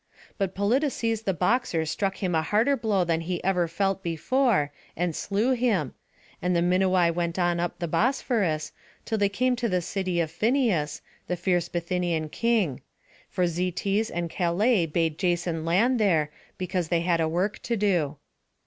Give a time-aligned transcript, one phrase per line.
[0.39, 5.15] But Polydeuces the boxer struck him a harder blow than he ever felt before, and
[5.15, 5.93] slew him;
[6.41, 8.71] and the Minuai went on up the Bosphorus,
[9.05, 12.81] till they came to the city of Phineus, the fierce Bithynian king;
[13.29, 18.17] for Zetes and Calais bade Jason land there, because they had a work to do.